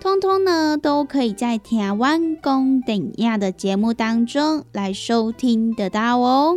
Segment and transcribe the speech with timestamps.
[0.00, 6.56] 通通呢，都可以在台湾公等亚的节目当中来收听得到哦。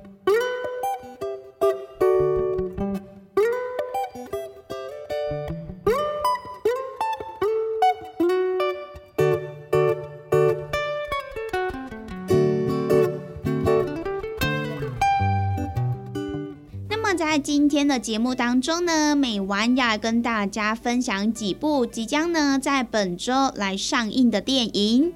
[17.41, 25.11] 今天的节目当中呢，美晚要跟大家分享几部即将呢在本周来上映的电影。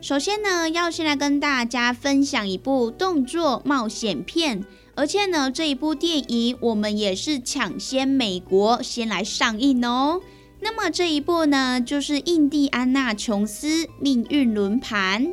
[0.00, 4.64] 首先呢，要先来跟大家分享一部动作冒险片，
[4.94, 10.20] 而且呢这一部电影我们也是抢先美国先来上映哦。
[10.60, 15.26] 那么这一部呢，就是《印第安纳琼斯命运轮盘》。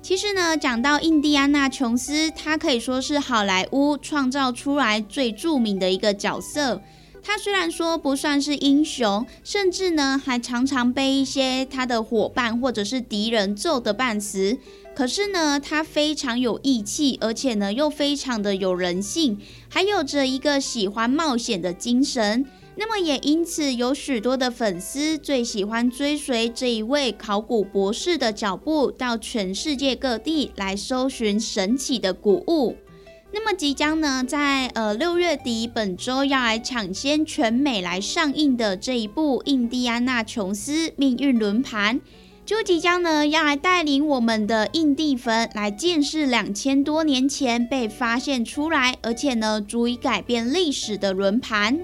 [0.00, 6.80] 其实呢，讲到印第安纳琼斯，他可以说是好莱坞创造出来最著名的一个角色。
[7.22, 14.56] 他虽然说不算是英雄，甚至呢还常常被一些他的伙伴或者是敌人揍得半死，
[14.94, 19.38] 可是呢，他非常有义气，而且呢又非常的有人性，
[19.68, 22.46] 还有着一个喜欢冒险的精神。
[22.80, 32.76] 那么也因此有许多的粉丝最喜欢追随这一位考古博士的脚步，到全世界各地来搜寻神奇的古物。
[33.32, 41.98] 那么即将呢，在呃六月底本周要来抢先全美来上映的这一部《印第安纳琼斯命运轮盘》，
[42.46, 51.80] 就即将呢要来带领我们的印地粉来见识两千多年前被发现出来，而且呢足以改变历史的轮盘。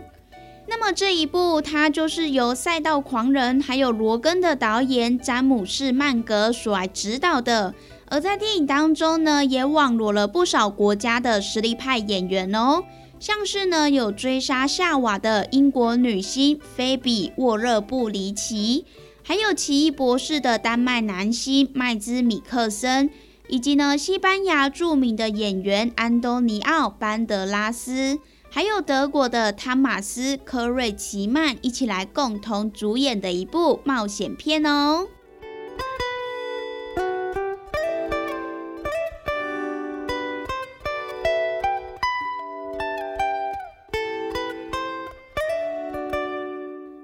[0.66, 7.74] 那么这一部，它就是由《赛道狂人》还有《罗根》的导演詹姆士曼格所来指导的。
[8.06, 12.82] 而在电影当中呢，也网罗了不少国家的实力派演员哦，
[13.18, 18.84] 像是呢有追杀夏娃的英国女星菲比沃热布里奇，
[19.22, 23.10] 还有奇异博士的丹麦男星麦兹米克森，
[23.48, 28.18] 以及呢西班牙著名的演员安东尼奥班德拉斯。
[28.54, 35.08] 还有德国的汤马斯·科瑞奇曼一起来共同主演的一部冒险片哦。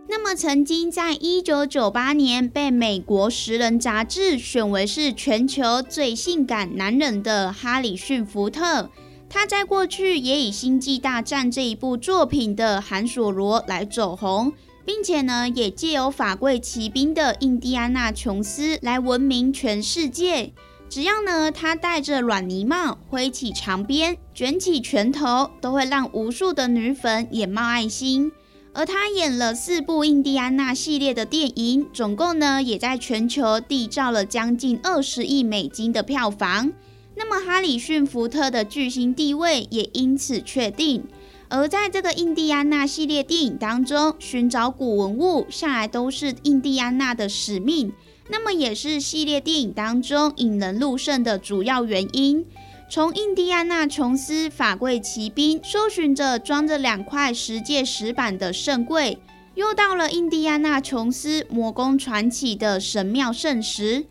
[0.06, 8.88] 那么，曾经在一九九八年被美国《食人》杂志选为是全球最性感男人的哈里逊·福特。
[9.32, 14.52] 他在过去也以《星际大战》这一部作品的韩索罗来走红，
[14.84, 20.52] 并且呢，也借由法贵骑兵的印第安纳琼斯来闻名全世界。
[20.88, 28.32] 只要呢，他戴着软呢帽，挥起长鞭，卷起拳头，都会让无数的女粉眼冒爱心。
[28.72, 36.72] 而他演了四部印第安纳系列的电影，总共呢，也在全球缔造了将近二十亿美金的票房。
[37.22, 41.04] 那么，哈里逊·福特的巨星地位也因此确定。
[41.50, 47.92] 而在这个印第安纳系列电影当中，寻找古文物向来都是印第安纳的使命，
[48.30, 52.46] 那么也是系列电影当中引人入胜的主要原因。
[52.88, 59.18] 从印第安纳琼斯法柜骑兵搜寻着装着两块石界石板的圣柜，
[59.54, 64.06] 又到了印第安纳琼斯魔宫传奇的神庙圣石，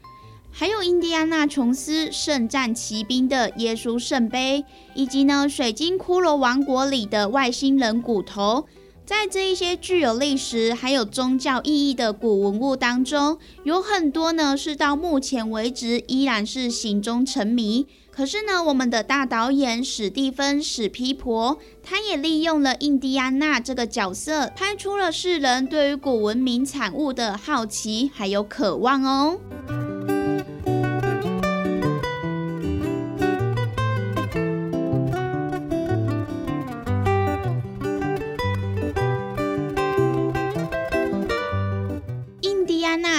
[0.51, 8.65] 还有印第安纳琼斯圣战骑兵的耶稣圣杯，以及呢水晶骷髅王国里的外星人骨头。
[9.05, 17.87] 在这一些具有历史还有宗教意义的古文物当中，有很多呢是到目前为止依然是行踪沉迷。
[18.11, 29.39] 可是呢，我们的大导演史蒂芬史皮婆，他也利用了印第安纳这个角色，拍出了世人对于古文明产物的好奇还有渴望哦。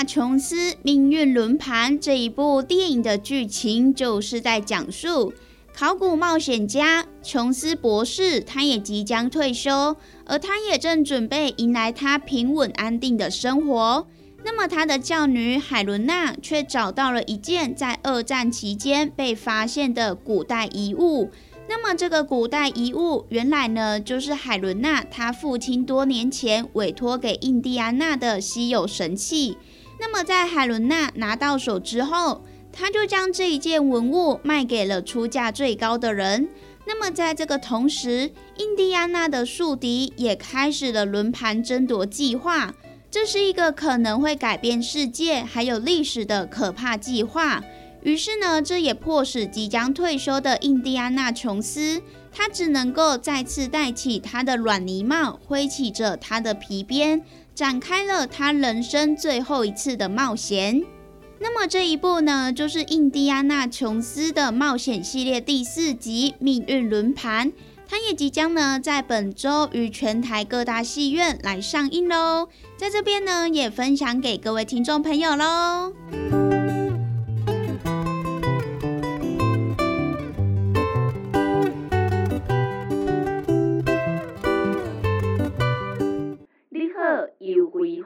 [0.05, 5.32] 琼斯命运轮盘这一部电影的剧情，就是在讲述
[5.73, 14.06] 考古冒险家琼斯博士，他也即将退休，而他也正准备迎来他平稳安定的生活。
[14.43, 21.31] 那么他的教女海伦娜却找到了一件在二战期间被发现的古代遗物。
[21.69, 29.56] 那么这个古代遗物，原来呢就是海伦娜她父亲多年前委托给印第安纳的稀有神器。
[30.00, 32.43] 那么，在海伦娜拿到手之后，
[32.73, 36.49] 他就将这一件文物卖给了出价最高的人。
[36.87, 42.75] 那么，在这个同时，印第安纳的宿敌也开始了轮盘争夺计划。
[43.11, 47.62] 这是一个可能会改变世界还有历史的可怕计划。
[48.02, 52.00] 于是呢，这也迫使即将退休的印第安纳琼斯，
[52.32, 57.23] 他只能够再次戴起他的软呢帽，挥起着他的皮鞭。
[57.61, 60.83] 展开了他人生最后一次的冒险。
[61.39, 67.49] 那么这一部呢，就是印第安纳琼斯的冒险系列第四集《命运轮盘》，
[67.87, 72.49] 它也即将呢在本周于全台各大戏院来上映喽。
[72.79, 76.39] 在这边呢，也分享给各位听众朋友喽。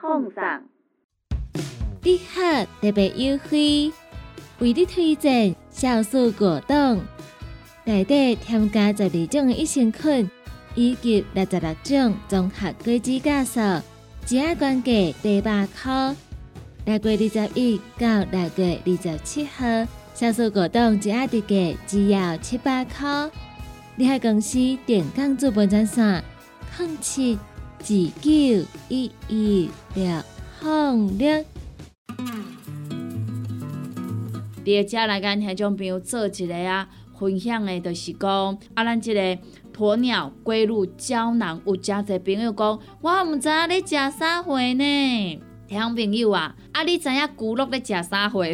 [0.05, 0.62] 优惠放送，
[2.03, 3.91] 你好特别优惠，
[4.59, 7.01] 为你推荐酵素果冻，
[7.85, 10.31] 内底添加十二种益生菌，
[10.75, 13.83] 以及六十六种综合果脂酵素，
[14.27, 14.93] 只要关价
[15.23, 16.15] 八百块。
[16.85, 19.65] 六月二十一到六月二十七号，
[20.15, 23.31] 酵素果冻只要特价只要七百块。
[23.97, 26.23] 你害公司电工资本专线：
[26.79, 27.39] 零七。
[27.84, 27.94] 九
[28.88, 30.22] 一一六
[30.62, 31.44] 零六。
[34.64, 36.88] 第二只来跟听众朋友做一个啊，
[37.19, 39.20] 分享的，就是讲啊，咱即个
[39.76, 43.88] 鸵鸟龟乳胶囊，有诚侪朋友讲，我毋知影你食
[44.19, 45.42] 啥货呢？
[45.66, 48.49] 听朋友啊，啊，你知影骨碌咧食啥货无？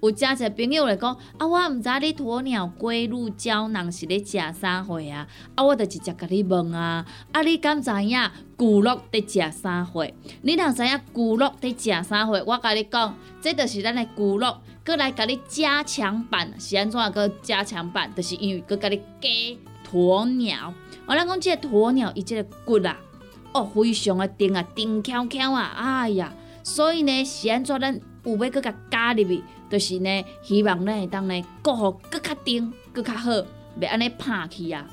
[0.08, 5.28] 有诚侪朋友来讲，啊，我毋知你鸵鸟龟乳胶囊是咧食啥货啊？
[5.54, 8.18] 啊，我就直接甲你问啊，啊，你敢知影
[8.56, 10.06] 骨碌伫食啥货？
[10.40, 18.10] 你若知影骨碌伫食啥货，我甲你讲，这就是咱的骨碌，过来甲你加强版，是安怎个加强版？
[18.16, 19.28] 就是因为搁甲你加
[19.92, 20.72] 鸵鸟。
[21.04, 22.96] 我咱讲即个鸵鸟，伊即个骨啊。
[23.52, 26.32] 哦，非常的甜啊，甜翘翘啊，哎呀，
[26.62, 33.30] 所以呢，是安怎咱有要搁甲加入去，就是呢，希望咱会当呢，过好搁较甜，搁较好，
[33.78, 34.86] 袂安尼拍去啊，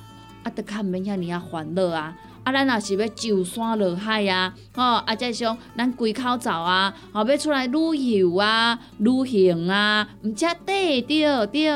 [0.44, 2.14] 啊，得较毋免遐尔啊烦恼啊，
[2.44, 11.70] 啊，咱若是要上山落海啊，吼，啊，再像咱归口走啊，吼，要出来旅游啊、旅行啊，毋则对着对，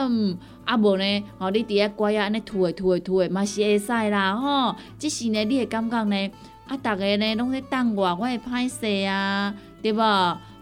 [0.65, 6.31] 啊无呢，吼，你伫遐乖啊，安尼吐诶吐诶吐诶，嘛是会使啦，吼，即是呢，你会感觉呢？
[6.67, 9.99] 啊，逐个呢拢咧等我，我会歹势啊，对无？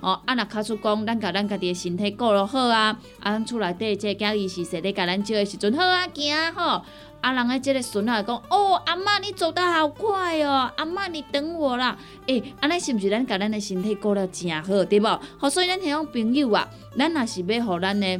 [0.02, 6.82] 哦，啊，若卡出讲，咱甲咱家己的身体顾落好啊，啊，咱厝内底即个囝儿是说咧甲咱照的时阵好啊，行吼。
[7.22, 11.96] 啊，人诶即个孙仔讲，哦，阿嬷你走得好快哦，阿嬷你等我啦。
[12.26, 15.20] 诶，安尼是毋是咱甲咱的身体顾了诚好，对无？
[15.38, 16.68] 好，所以咱迄种朋友啊，
[16.98, 18.20] 咱若是要互咱的。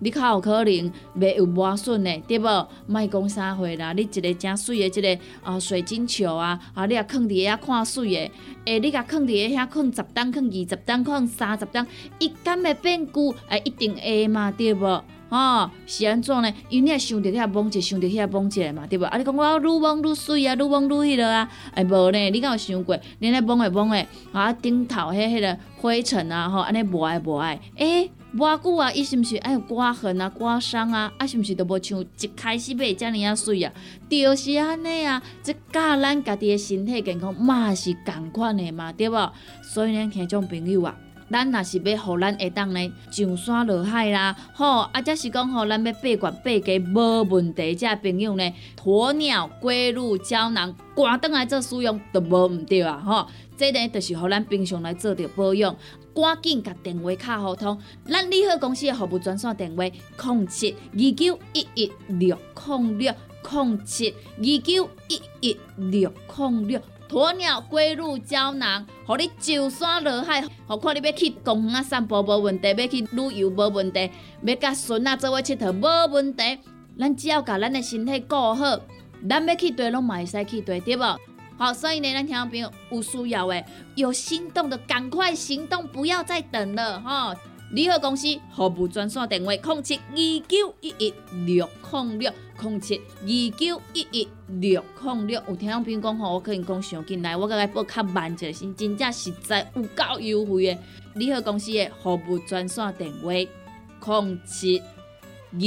[0.00, 2.68] 你较有可能袂有磨损的，对无？
[2.86, 8.30] 莫讲啥货啦，你一个诚水的，一个啊水晶球啊，啊你啊放伫遐看水的，
[8.64, 11.86] 诶，你甲放伫遐放十担，放二十担，放三十担，
[12.18, 13.34] 伊敢会变旧？
[13.48, 15.02] 诶，一定会嘛，对无？
[15.30, 16.50] 吼，是安怎呢？
[16.70, 19.04] 因为你也想着遐摸者，想着遐摸者嘛，对无？
[19.04, 22.30] 啊，你讲我愈摸愈水啊，愈摸愈迄落啊，哎无呢？
[22.30, 22.98] 你敢有想过？
[23.18, 28.10] 你咧摸诶摸诶，啊顶头迄迄个灰尘啊，吼，安尼无爱无爱，诶。
[28.36, 31.10] 偌久啊，伊是毋是爱有刮痕啊、刮伤啊？
[31.16, 33.72] 啊，是毋是都无像一开始买遮尔啊水啊？
[34.08, 39.32] 就是安尼啊，即教咱家己诶身体健康嘛是共款诶嘛，对无？
[39.62, 40.94] 所以呢，听种朋友啊，
[41.30, 48.52] 咱若是要互咱下当呢上山落海啦，吼，啊，则是讲吼，咱要八罐八家无问题，遮朋友呢，
[48.84, 55.74] 鸵鸟龟乳胶囊，赶倒来做使用都无毋对啊，吼，这呢，就是互咱平常来做着保养。
[56.14, 62.36] 赶紧甲电话卡互通，咱利好公司的服务专线电话：零七二九一一六
[62.66, 63.14] 零六
[63.50, 66.80] 零七二九一一六零六。
[67.08, 74.10] 鸵鸟龟鹿胶囊，互你上山落海，何况你要去公园散步无问题，要去旅游无问题，
[74.42, 76.58] 要甲孙仔做伙佚佗无问题。
[76.98, 78.78] 咱只要甲咱的身体顾好，
[79.26, 81.18] 咱要去对拢嘛会使去对，对无？
[81.58, 87.34] 好，所以呢，咱听众朋友有需要诶，有心动的赶快行动，不要再等了哈！
[87.72, 91.12] 联合公司服务专线电话：零七二九一一
[91.44, 95.42] 六零六零七二九一一六零六。
[95.48, 100.78] 有听众朋友讲吼，我可能讲上进来，我甲伊报较慢者，是真正实在有够优惠诶！
[101.16, 105.58] 联合公司的服务专线电话：零七二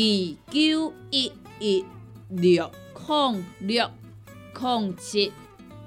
[0.54, 1.30] 九一
[1.60, 1.86] 一
[2.30, 3.92] 六零六
[4.58, 5.34] 零七。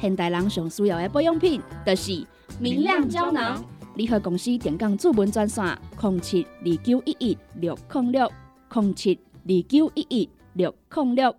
[0.00, 2.26] 现代人上需要的保养品，就是
[2.58, 3.62] 明亮胶囊。
[3.96, 8.32] 联合公司电讲主文专线：零七二九一一六零六
[8.72, 11.34] 零七二九一一六零六。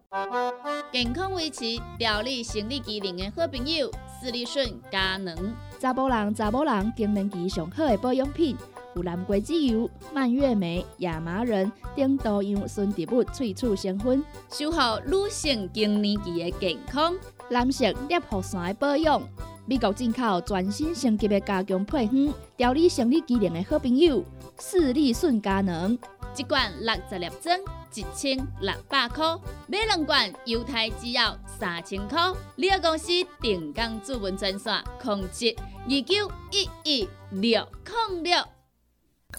[0.91, 1.63] 健康维持、
[1.97, 3.89] 调理生理机能的好朋友——
[4.19, 5.35] 斯利顺佳能。
[5.79, 8.55] 查甫人、查某人更年期上好的保养品，
[8.95, 14.77] 有蓝桂枝油、蔓越莓、亚麻仁等多样纯植物萃取成分，守护
[15.07, 17.15] 女性更年期的健康。
[17.51, 19.21] 蓝色裂护伞的保养，
[19.65, 24.23] 美国进口全新升级的加强配方，调理生理机能的好朋友——
[24.57, 25.99] 视力顺佳能，
[26.37, 27.59] 一罐六十粒装，
[27.93, 32.31] 一千六百块；买两罐，犹太只要三千块。
[32.55, 33.07] 你个公司
[33.41, 35.53] 定岗主文专线：控制
[35.83, 37.67] 二九一一六
[38.11, 38.41] 零六。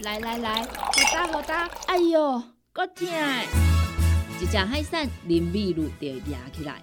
[0.00, 0.68] 来来来，好
[1.14, 1.70] 哒好哒！
[1.86, 2.42] 哎呦，
[2.74, 3.08] 够痛！
[4.38, 6.82] 一只海扇林密路就压起来。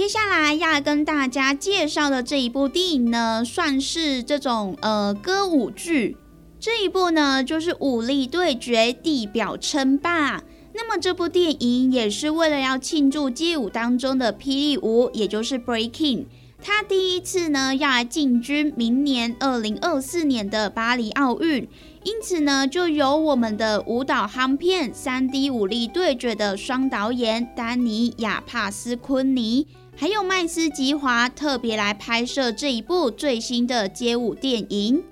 [0.00, 6.16] 接下来要跟大家介绍的这一部电影呢，算是这种呃歌舞剧。
[6.58, 10.38] 这一部呢，就是《武力对决：地表称霸》。
[10.72, 16.24] 那么这部电影也是为了要庆祝街舞当中的霹雳舞，也就是 Breaking，
[16.62, 21.68] 它第一次呢要来进军明年二零二四年的巴黎奥运。
[22.04, 29.66] 因此呢，就由我们的舞蹈夯片三 D 武力对决的双导演丹尼亚帕斯昆尼。
[30.00, 35.04] 还有麦斯吉华特别来拍摄这一部最新的街舞电影。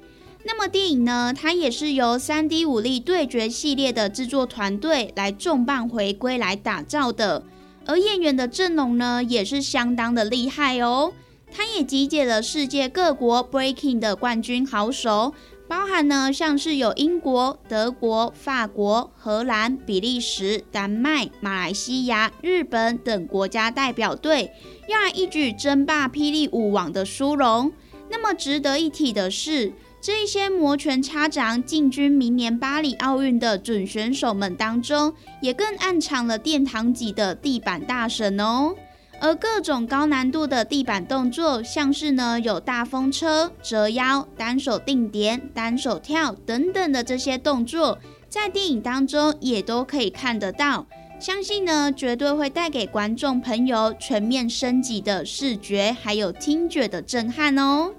[0.45, 7.43] 那么电影呢，它也是由三 D 武力对决系列的制作团队来重磅回归来打造的。
[7.85, 11.13] 而演员的阵容呢，也是相当的厉害哦。
[11.53, 15.35] 它也集结了世界各国 Breaking 的冠军好手。
[15.69, 24.51] 包含呢，像是有英国、德国、法国、荷兰、比利时、丹麦、马来西亚、日本等国家代表队，
[24.89, 27.71] 要来一举争霸霹雳舞王的殊荣。
[28.11, 29.71] 那么值得一提的是，
[30.01, 38.75] 这一些摩拳擦掌进军明年巴黎奥运的准选手们当中，也更暗藏了殿堂级的地板大神哦。
[39.21, 47.99] 而各种高难度的地板动作，像是呢有大风车、折腰、单手定点、单手跳等等的这些动作，
[48.31, 50.87] 在电影当中也都可以看得到。
[51.21, 57.93] 相信呢，绝对会带给观众朋友全面升级的视觉还有听觉的震撼哦。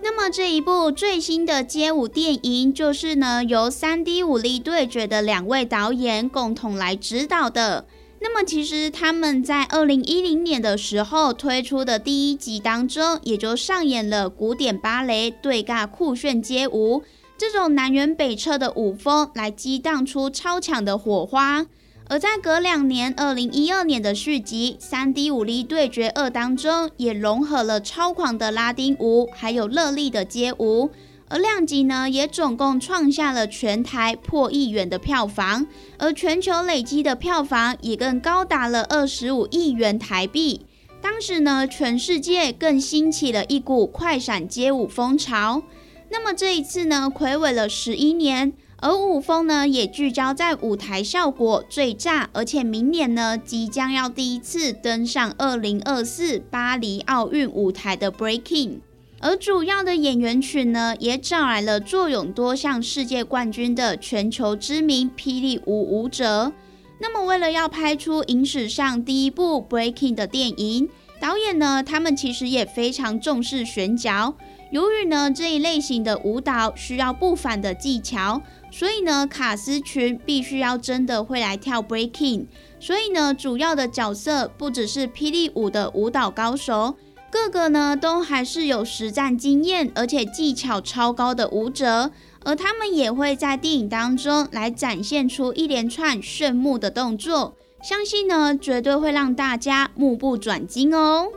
[0.00, 7.86] 那么这一部最新的街舞电影，就是呢由三 D 武力对决的两位导演共同来指导的。
[8.22, 17.02] 那么其实他们在二零一零年的时候推出的第一集当中，也就上演了古典芭蕾对尬酷炫街舞
[17.36, 21.66] 这种南辕北辙的舞风，来激荡出超强的火花。
[22.08, 30.90] 而在隔两年，二零一二年的续集《三 D 武力对决二》当中，也融合了超狂的拉丁舞，还有热力的街舞。
[31.32, 35.66] 而量级呢，也总共创下了全台破亿元的票房，
[35.96, 40.66] 而全球累积的票房也更高达了二十五亿元台币。
[41.00, 45.62] 当时呢，全世界更兴起了一股快闪街舞风潮。
[46.10, 48.52] 那么这一次呢，暌违了十一年。
[48.76, 58.80] 而舞风呢，也聚焦在舞台效果最炸，而且明年呢，即将要第一次登上二零二四巴黎奥运舞台的 Breaking。
[59.22, 66.52] 而主要的演员群呢，也找来了坐拥多项世界冠军的全球知名霹雳舞舞者。
[66.98, 70.88] 那么，为了要拍出影史上第一部 Breaking 的电影，
[71.20, 74.34] 导演呢，他们其实也非常重视选角。
[74.72, 78.42] 由于呢，这一类型的舞蹈需要不凡的技巧。
[78.72, 82.46] 所以呢，卡斯群必须要真的会来跳 breaking。
[82.80, 86.96] 所以呢，主要的角色不只是霹雳舞的舞蹈高手，
[87.32, 92.10] 个个呢都还是有实战经验，而且技巧超高的舞者。
[92.44, 101.28] 而他们也会在电影当中来展现出一连串炫目的动作，相信呢绝对会让大家目不转睛哦。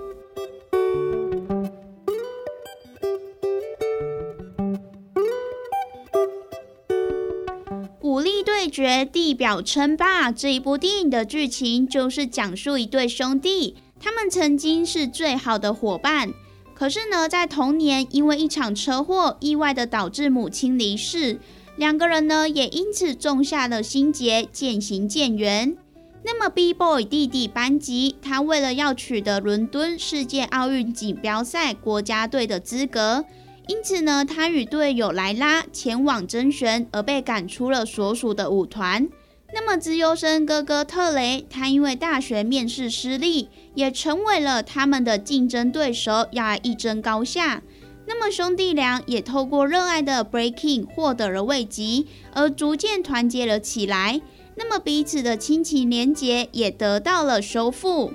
[8.01, 10.31] 武力对决，地表称霸。
[10.31, 13.75] 这一部电影的剧情就是讲述一对兄弟，
[14.06, 16.32] 他们曾经是最好的伙伴。
[16.76, 21.39] 可是呢，在同年因为一场车祸，意外的导致母亲离世，
[21.76, 25.76] 两个人呢也因此种下了心结，渐行渐远。
[26.24, 33.26] 那么，B Boy 弟弟班吉，他为了要取得伦敦世界奥运锦标赛国家队的资格。
[33.68, 39.10] 因此呢，他与队友莱拉前往甄选，而被赶出了所属的舞团。
[39.53, 47.62] 那么，资优生哥哥特雷，他因为大学面试失利，也成为了他们的竞争对手，要一争高下。
[48.08, 54.21] 那么，兄弟俩也透过热爱的 breaking 获得了慰藉，而逐渐团结了起来。
[54.55, 58.13] 那么，彼此的亲情连结也得到了修复。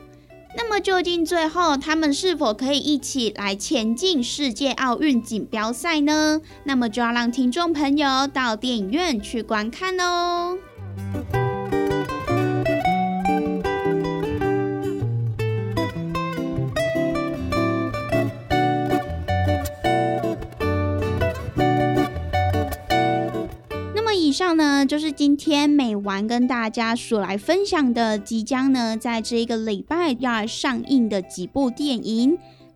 [0.56, 6.40] 那么，究竟最后他们是否可以一起来前进世界奥运锦标赛呢？
[6.64, 10.58] 那么，就要让听众朋友到电影院去观看喽。
[23.94, 32.38] 那么以上呢，就是今天美完跟大家所来分享的，即将呢在这一个礼拜要上映的几部电影。